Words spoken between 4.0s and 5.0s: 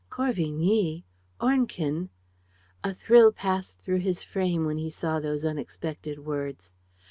frame when he